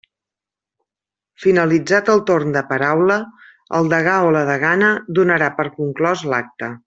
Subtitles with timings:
[1.43, 3.19] Finalitzat el torn de paraula,
[3.81, 6.77] el degà o la degana donarà per conclòs l'acte.